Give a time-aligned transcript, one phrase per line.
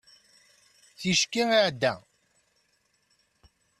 [0.99, 1.93] ticki iɛedda